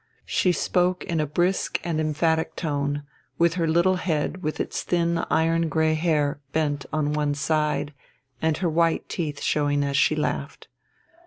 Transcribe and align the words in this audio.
She 0.25 0.51
spoke 0.51 1.03
in 1.03 1.19
a 1.19 1.27
brisk 1.27 1.79
and 1.83 1.99
emphatic 2.01 2.55
tone, 2.55 3.03
with 3.37 3.53
her 3.53 3.67
little 3.67 3.97
head 3.97 4.41
with 4.41 4.59
its 4.59 4.81
thin 4.81 5.19
iron 5.29 5.69
grey 5.69 5.93
hair 5.93 6.39
bent 6.53 6.87
on 6.91 7.13
one 7.13 7.35
side 7.35 7.93
and 8.41 8.57
her 8.57 8.67
white 8.67 9.07
teeth 9.07 9.41
showing 9.41 9.83
as 9.83 9.95
she 9.97 10.15
laughed. 10.15 10.69